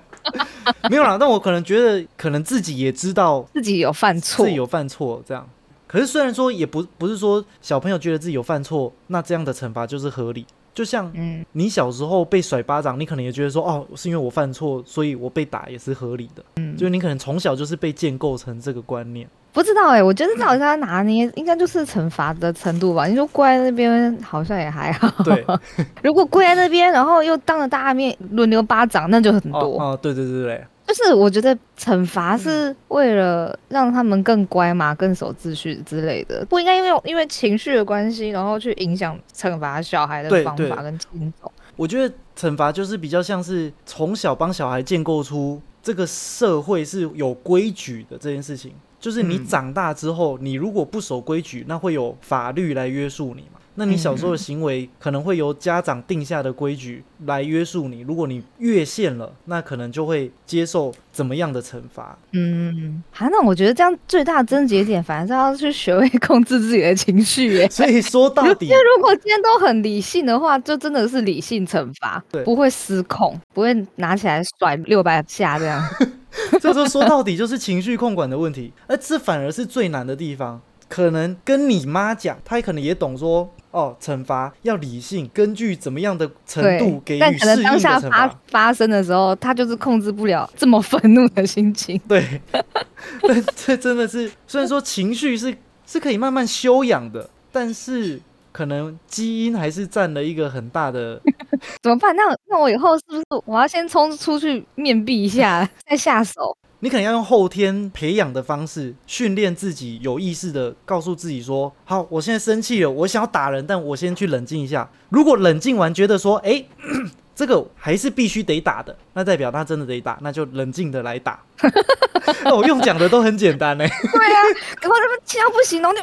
[0.89, 5.47] 没有啦，但我可能觉得，可能自己也知道自己有犯错自己，有犯错，这样。
[5.91, 10.47] 可是虽然说也不不是说小朋友觉得自己有犯错，那这样的惩罚就是合理。
[10.73, 16.45] 就像嗯你小时候被甩巴掌，你可能也觉得说，哦，是因为我犯错，所以我被打也是合理的。
[16.57, 19.29] 嗯，就是你可能从小就是被建构成这个观念。
[19.53, 23.07] 不知道哎、我觉得到底他拿捏，应该就是惩罚的程度吧。
[23.07, 25.45] 你说跪在那边好像也还好，对，
[26.05, 29.59] 如果跪在那边，然后又当着大家面轮流巴掌，那就很多。
[29.59, 41.53] 哦哦，对对对对，就是我觉得惩罚是为了让他们更乖嘛，更守秩序之类的，不应该因为因为情绪的关系，然后去影响惩罚小孩的方法跟轻重。
[41.77, 48.73] 我觉得惩罚就是比较像是从小帮小孩建构出这个社会是有规矩的这件事情。
[48.99, 53.60] 就是你嗯长大之后，你如果不守规矩，那会有法律来约束你嘛。
[53.77, 62.19] 那你小时候的行为可能会由家长定下的规矩来约束你，如果你越线了，那可能就会接受怎么样的惩罚。
[62.33, 67.69] 嗯，好、那我觉得这样最大的症结点，反而是要去学会控制自己的情绪耶。
[67.71, 75.83] 所以说到底 因为，如果今天都很理性的话，就真的是理性惩罚对，不会失控，不会拿起来甩六百下这样。
[76.61, 80.61] 这就说到底就是情绪控管的问题，而这反而是最难的地方。
[80.89, 88.29] 可能跟你妈讲，她可能也懂说，哦，惩罚要理性，根据怎么样的程度给予但可能当下发。
[88.49, 92.01] 发生的时候，他就是控制不了这么愤怒的心情。
[92.09, 92.41] 对，
[93.23, 95.57] 但这真的是，虽然说情绪是
[95.87, 101.21] 是可以慢慢修养的，但是可能基因还是占了一个很大的。
[101.83, 102.15] 怎么办？
[102.17, 106.57] 那那我以后是不是我要先冲出去面壁一下，再下手？
[106.81, 114.89] 你可能要用后天培养的方式训练自己，有意识的告诉自己说：“好，我现在生气了，我想要打人，但我先去冷静一下。
[115.11, 116.67] 如果冷静完觉得说，诶，
[117.37, 121.39] 这个还是必须得打的，那代表他真的得打，那就冷静的来打。
[122.45, 123.85] 哦我用讲的都很简单呢。
[123.87, 124.41] 对啊，
[124.81, 126.03] 赶快他们气到不行，然后就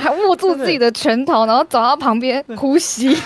[0.00, 3.16] 还握住自己的拳头，然后走到旁边呼吸，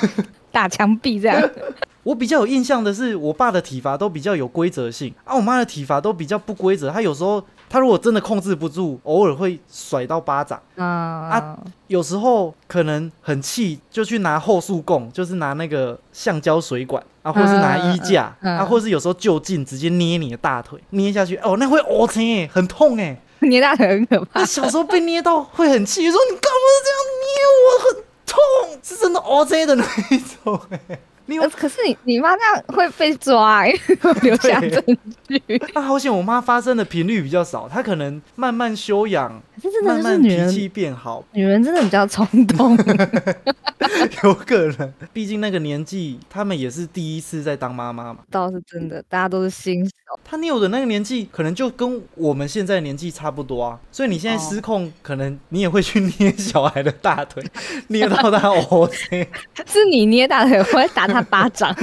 [0.52, 1.50] 打墙壁这样。
[2.02, 6.90] 我比较有印象的是，我爸的体罚都比较有规则性啊，我妈的体罚都比较不规则。
[6.90, 10.58] 她有时候她如果真的控制不住，偶尔会甩到巴掌。
[10.76, 11.58] 啊，
[11.88, 23.20] 有时候可能很气，就去拿后束供，就是拿那个橡胶水管啊，或是拿衣架、啊，或是有时候就近直接捏你的大腿，捏下去，哦，那会哦疼哎，很痛哎。
[23.40, 24.42] 捏大腿很可怕。
[24.44, 27.28] 小时候被捏到会很气，说你干嘛这样捏
[27.60, 30.98] 我，很痛，是真的哦青的那一种哎。
[31.30, 33.72] 你有呃可是你你妈这样会被抓、欸，
[34.22, 34.82] 留下证
[35.28, 35.40] 据。
[35.74, 42.76] 那，好险，我妈发生的频率比较少，她可能慢慢修养，可是真的慢慢就是女人，脾气变好，女人真的比较冲动。
[44.24, 44.92] 有可能。
[45.12, 48.18] 毕竟那个年纪，他们也是第一次在当妈妈嘛。
[48.30, 49.92] 倒是真的，大家都是新手。
[50.24, 53.78] 她捏我的那个年纪，可能就跟我们现在年纪差不多啊。
[53.92, 57.42] 所以你现在失控，可能你也会去捏小孩的大腿，
[57.88, 59.28] 捏到他 OK。
[59.66, 61.74] 是你捏大腿，我会打他巴掌。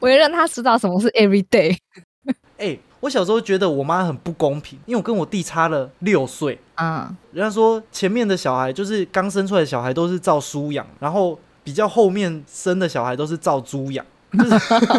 [0.00, 1.76] 我要让他知道什么是 every day。
[2.58, 6.58] 哎、我小时候觉得我妈很不公平，因为我跟我弟差了六岁。
[6.76, 14.04] 嗯，人家说前面的小孩就是刚生出来的小孩都是照书养，然后比较后面生的小孩都是照猪养。
[14.32, 14.50] 就是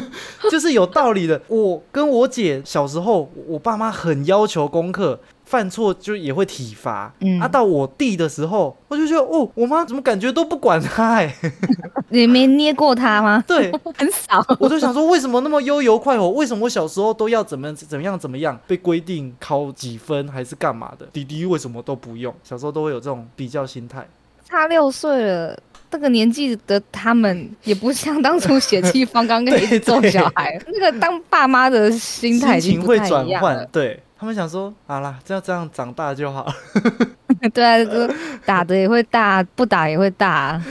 [0.51, 1.41] 就是有道理的。
[1.47, 5.17] 我跟我姐小时候，我爸妈很要求功课，
[5.51, 7.13] 犯错就也会体罚。
[7.19, 11.35] 嗯啊，到我弟的时候，我就觉得哦，我妈怎么感觉都不管他哎、
[12.07, 13.43] 你没捏过他吗？
[13.45, 14.41] 对， 很少。
[14.57, 16.29] 我就想说，为什么那么悠游快活？
[16.29, 21.05] 为什么我小时候都要怎么怎么样怎么样被规定考几分还是干嘛的？
[21.11, 22.33] 弟弟为什么都不用？
[22.45, 24.07] 小时候都会有这种比较心态。
[24.47, 25.57] 差六岁了，
[25.89, 36.53] 这个年纪的他们也不像当初血气方刚可以一直揍小孩，那个当爸妈的心态已心情会经不太转换一样了。，对他们想说，好啦，只要这样长大就好了。
[37.51, 38.13] 对啊，就
[38.45, 40.61] 打的也会大，不打也会大，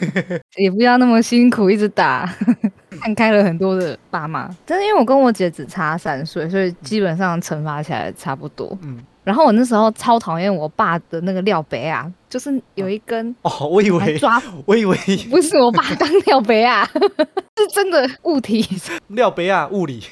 [0.58, 2.30] 也不要那么辛苦一直打。
[3.00, 8.76] 看开了很多的爸妈，但是因为我跟我姐只差三岁，所以基本上惩罚起来差不多。
[8.82, 14.94] 嗯，然后我那时候超讨厌我爸的那个料杯啊，就是有一根哦，我以为，抓，我以为
[15.30, 16.86] 不是我爸当料杯啊，
[17.56, 18.68] 是真的物体
[19.06, 20.04] 廖北亚物理，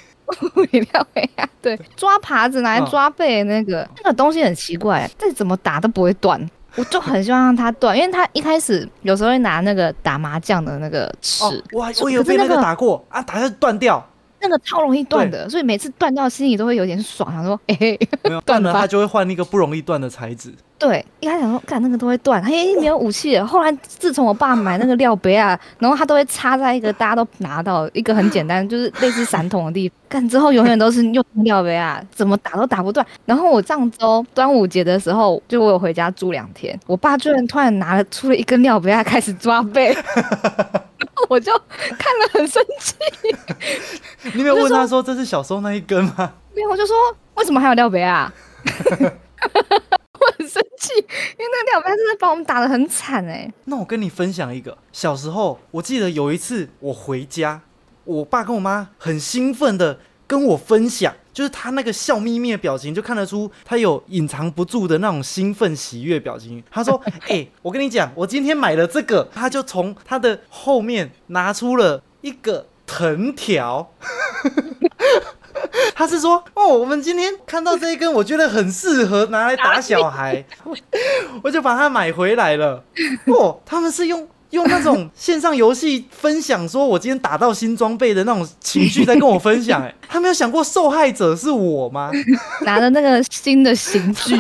[0.57, 6.41] 物理料杯啊，对，抓耙子拿来嗯抓背的那个、那个东西很奇怪，这怎么打都不会断。
[6.75, 14.07] 我就很希望让它断，因为他一开始有时候会拿那个打麻将的那个尺，哦，我还我有被那个个打过啊，打下去断掉。
[14.41, 17.77] 那个超容易断的，所以每次断掉心里都会有点爽，想说，哎、
[18.25, 20.53] 没有 断了，他就会换一个不容易断的材质。
[20.79, 23.47] 对，一开始想说，干那个都会断，嘿，没有武器了。
[23.47, 29.97] 后来自从我爸买那个料杯啊， 然后他都会插在一个大家都拿到一个很简单，就是类似散桶的地方。
[30.09, 33.05] 干之后永远都是用料杯啊， 怎么打都打不断。
[33.25, 39.97] 然后我上周端午节的时候，就我有回家住两天，我爸居然突然拿了出了一根料杯啊，开始抓背，
[41.29, 41.53] 我就
[41.99, 42.95] 看了很生气，
[44.35, 46.33] 你没有问他说这是小时候那一根吗？
[46.55, 46.97] 没有，我就说
[47.35, 48.33] 为什么还有料杯啊？
[50.19, 51.07] 我很生气，因为
[51.39, 57.61] 那个吊杯真的把我们打的很惨哎、那我跟你分享一个，小时候我记得有一次我回家，
[58.05, 66.65] 我爸跟我妈很兴奋的跟我分享，就是他那个笑眯眯的表情，就看得出他有隐藏不住的那种兴奋喜悦表情。
[66.71, 73.93] 他说：“哎、我跟你讲，我今天买了这个。”他就从他的后面拿出了一个藤条。
[75.95, 80.43] 他是说，哦，我们今天看到这一根，我觉得很适合拿来打小孩，
[81.43, 82.83] 我就把它买回来了。
[83.27, 84.27] 哦，他们是用
[84.57, 89.83] 用那种 线上游戏分享，说我今天打到新装备的那种情绪在跟我分享。
[89.83, 92.11] 哎， 他没有想过受害者是我吗？
[92.65, 94.35] 拿着那个新的刑具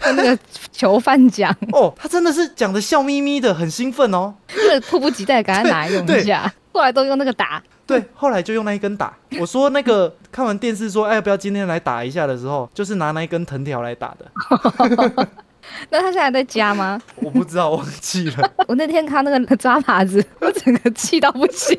[0.00, 0.38] 跟那个
[0.72, 4.32] 囚犯讲，哦，他真的是讲的笑眯眯的，很兴奋哦。
[4.56, 6.50] 那个迫不及待赶快拿来用一下。
[6.72, 9.14] 后来都用那个打，对，后来就用那一根打。
[9.38, 15.28] 我说那个看完电视说，哎，要不要今天来打一下的时候，就是拿那一根藤条来打的。
[15.90, 17.00] 那他现在在家吗？
[17.16, 18.50] 我不知道，忘记了。
[18.68, 21.78] 我那天看那个抓耙子， 我整个气到不行，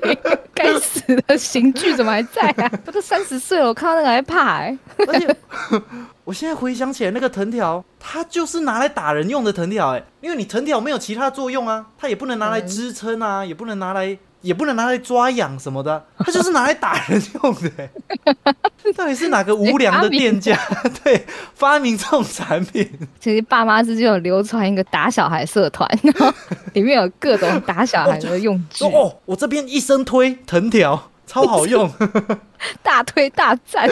[0.54, 2.72] 该死的刑具怎么还在啊？
[2.86, 4.78] 我都三十岁了，我看到那个还怕哎、
[5.08, 5.36] 而且
[6.24, 17.90] 我现在回想起来，那个藤条，它就是拿来打人用的藤条，哎，因为你藤条没有其他作用啊，它也不能拿来支撑啊，也不能拿来，也不能拿来抓痒什么的，它就是拿来打人用的，哎
[18.96, 20.56] 到底是哪个无良的店家
[21.04, 21.26] 对
[21.56, 22.88] 发明这种产品？
[23.20, 26.32] 其实爸妈之间有流传一个打小孩社团，然后
[26.74, 31.92] 里面有各种打小孩的用具说， 哦，我这边一生推藤条，超好用。
[32.82, 33.90] 大推大赞。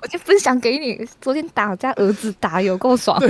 [0.00, 3.20] 我就分享给你，昨天打我家儿子打有够爽，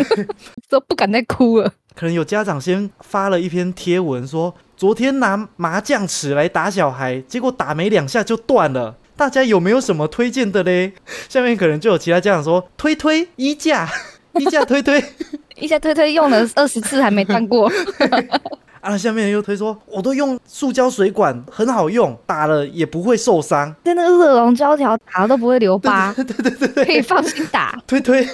[0.69, 1.73] 都不敢再哭了。
[1.97, 8.97] 可能有家长先发了一篇贴文说，昨天拿麻将尺来打小孩，结果打没两下就断了。
[9.17, 10.93] 大家有没有什么推荐的嘞？
[11.29, 13.89] 下面可能就有其他家长说，推推衣架，
[14.35, 15.03] 衣架推推。
[15.55, 17.71] 衣架推推用了二十次还没断过，
[18.81, 23.73] 啊，下面又推说，我都用塑胶水管，很好用，打了也不会受伤。
[23.85, 27.81] 跟那个热熔胶条打了都不会留疤，对对对对，可以放心打。
[27.87, 28.29] 推推，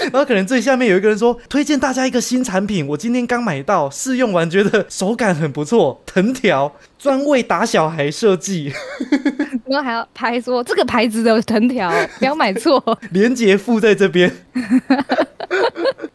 [0.12, 6.72] 然后可能最下面有一个人说，推荐大家一个新产品，我今天刚买到，试用完觉得手感很不错，藤条。
[7.02, 8.72] 专为打小孩设计，
[9.66, 11.90] 然后还要拍说这个牌子的藤条
[12.20, 12.80] 不要买错。
[13.10, 14.32] 连接附在这边。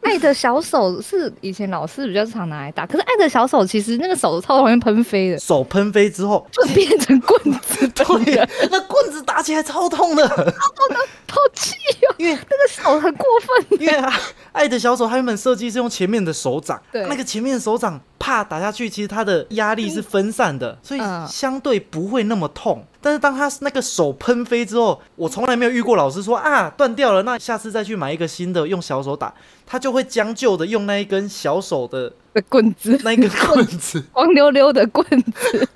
[0.01, 11.75] 爱的小手是以前老师比较常拿来打，可是爱的小手其实那个手超容易喷飞的，手喷飞之后，就变成棍子喷对人，，那棍子打起来超痛的，好气
[12.07, 12.15] 哦！
[12.17, 14.11] 因为那个手很过分，因为啊
[14.53, 21.28] 爱的小手，它原本设计是用前面的手掌，对那个前面的手掌啪打下去，其实它的压力是分散的，所以嗯。
[21.28, 22.84] 相对不会那么痛。
[22.99, 29.34] 但是当他那个手喷飞之后，我从来没有遇过老师说啊断掉了，那下次再去买一个新的用小手打，
[29.65, 35.68] 他就会将就的用那一根小手的的棍子，那一根棍子， 光溜溜的棍子，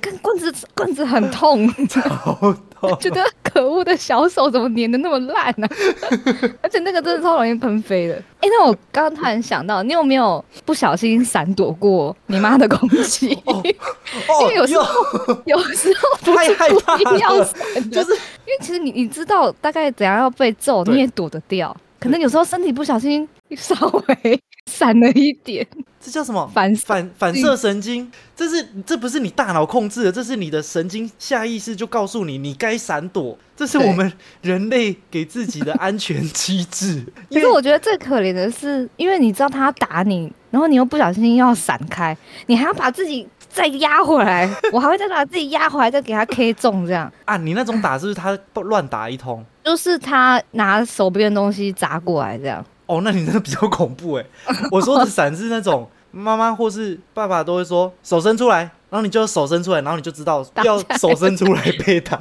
[0.00, 1.66] 跟棍子棍子很痛，
[2.08, 2.34] 好
[2.78, 2.96] 痛。
[3.00, 3.24] 觉得
[3.56, 5.66] 可恶的小手怎么粘的那么烂呢、
[6.60, 8.14] 而且那个真的超容易喷飞的。
[8.40, 13.32] 哎、那我刚刚突然想到，你有没有不小心闪躲过你妈的攻击？
[13.46, 13.62] 哦
[14.42, 14.84] 因为有时候
[15.46, 21.74] 有时候不是太害怕故意要就是因为其实你你知道大概怎样要被揍，你也躲得掉。
[21.98, 23.26] 可能有时候身体不小心
[23.56, 23.74] 稍
[24.08, 24.40] 微
[24.70, 25.66] 闪了一点，
[26.00, 26.50] 这叫什么？
[26.52, 37.04] 反反反射神经，这是这不是你大脑控制的，这是你的神经下意识就告诉你你该闪躲，这是我们人类给自己的安全机制。
[37.30, 42.16] 可是我觉得最可怜的是，因为你知道他打你，然后你又不小心要闪开，
[42.46, 49.44] 你还要把自己再压回来，我还会再把自己压回来，再给他 K 中，这样啊，你那种打是不是他乱打一通？
[49.64, 52.64] 就是他拿手边的东西砸过来，这样。
[52.86, 54.24] 哦，那你真的比较恐怖哎！
[54.70, 58.58] 我说的闪是那种妈妈或是爸爸都会说手伸出来，
[58.90, 62.16] 然后你就手伸出来，然后你就知道要手伸出来被打。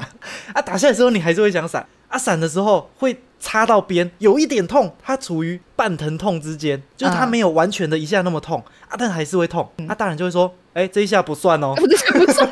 [0.54, 9.70] 啊，打下来的时候你还是会想闪，啊，闪的时候会插到边，有一点痛，它处于半疼痛之间，就是它嗯没有完全的一下那么痛啊，但还是会痛。
[9.88, 11.74] 啊，大人就会说，哎、这一下不算哦。
[11.76, 12.40] 不是不是，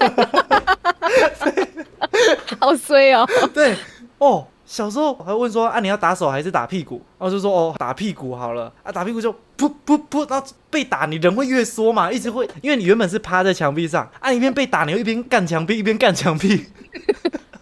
[2.60, 3.28] 好衰衰哦。
[3.54, 3.76] 对，
[4.24, 7.02] 哦，小时候我还问说啊，你要打手还是打屁股？
[7.20, 16.66] 然后就说哦，打屁股好了啊，打屁股就噗噗噗，然后被打，你人会越缩嘛，一直会，因为你原本是趴在墙壁上，啊，你一边被打，你又一边干墙壁，一边干墙壁。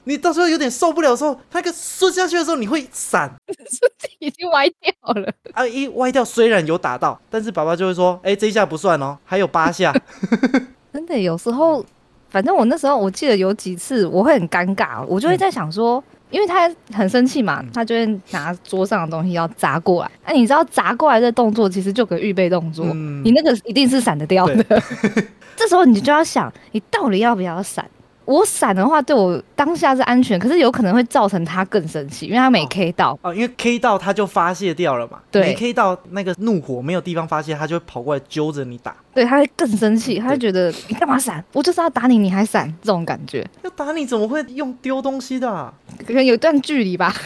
[0.06, 3.32] 你到时候有点受不了的时候，那个摔下去的时候，你会闪
[4.18, 5.32] 已经歪掉了。
[5.54, 9.94] 啊，一歪掉，虽然有打到，但是爸爸就会说，哎、这一下不算哦，还有八下。
[10.92, 11.86] 真的有时候，
[12.32, 20.12] 反正我那时候我记得有几次我会很尴尬，我就会在想说，因为他很生气嘛，他就会拿桌上的东西要砸过来。
[20.24, 24.82] 哎、你知道砸过来的动作其实就个预备动作，嗯你那个一定是闪得掉的。
[25.56, 27.86] 这时候你就要想，你到底要不要闪？
[28.26, 33.20] 我闪的话，对我当下是安全，可是有可能会造成他更生气，因为他没哦 K 到。
[33.22, 38.96] 哦，因为 K 到他就发泄掉了嘛，对没 K 到那个怒火没有地方发泄，他就会跑过来揪着你打。
[39.14, 41.44] 对，他会更生气，他会觉得你干嘛闪？
[41.54, 45.74] 我就是要打你，你还闪，这种感觉，要打你怎么会用丢东西的啊、
[46.06, 47.14] 可能有一段距离吧。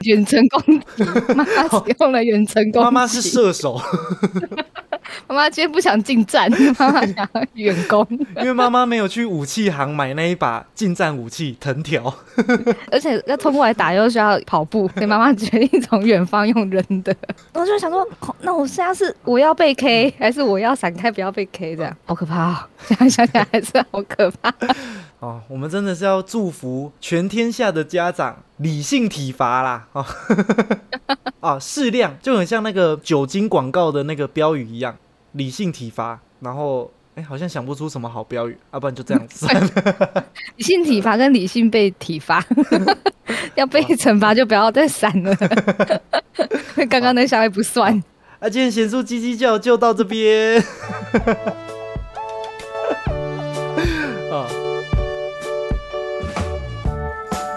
[0.00, 2.84] 远程攻击，妈妈使用了远程攻击。
[2.84, 3.80] 妈妈是射手，
[5.26, 8.06] 妈妈今天不想进站，妈妈想要远攻，
[8.40, 12.14] 因为妈妈没有去武器行买那一把近战武器藤条。
[12.90, 17.14] 而且要冲过来打又需要跑步，所以妈妈决定从远方用扔的。
[17.52, 21.76] 我就想说，哦那我现在是我要被 K，还是我要闪开不要被 K？
[21.76, 22.56] 这样好可怕哦！
[22.86, 24.52] 现 在想起来还是好可怕。
[25.20, 29.88] 哦，我们真的是要祝福全天下的家长理性体罚啦！
[29.92, 30.04] 哦，
[31.40, 34.96] 啊， 适量就很像那个酒精广告的那个标语一样，
[35.32, 36.20] 理性体罚。
[36.40, 39.46] 然后，哎，好像想不出什么好标语，要、不然就这样子。
[40.56, 42.44] 理性体罚跟理性被体罚，
[43.56, 45.34] 要被惩罚就不要再闪了。
[46.90, 47.92] 刚刚那小孩不算。
[48.40, 50.62] 啊，今天贤叔叽叽叫就到这边。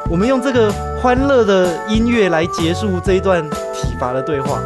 [0.10, 3.44] 我们用这个欢乐的音乐来结束这一段
[3.74, 4.62] 体罚的对话，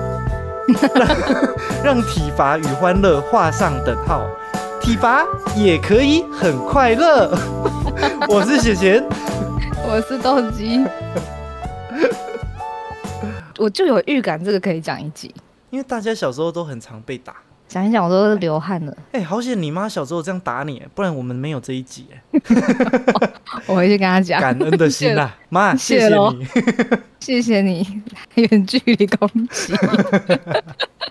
[0.94, 1.08] 让
[1.84, 4.26] 让体罚与欢乐画上等号。
[4.80, 5.26] 体罚
[5.56, 7.32] 也可以很快乐。
[8.30, 9.04] 我是雪贤，
[9.84, 10.86] 我是豆鸡，
[13.58, 15.34] 我就有预感这个可以讲一集，
[15.72, 17.36] 因为大家小时候都很常被打。
[17.72, 18.94] 讲一想我都流汗了。
[19.14, 22.06] 哎、好险你妈小时候这样打你，不然我们没有这一集。
[22.12, 22.22] 哎
[23.66, 26.46] 我回去跟她讲，感恩的心啊，妈，谢谢你。
[27.22, 28.02] 谢谢你
[28.36, 29.74] 远距离攻击。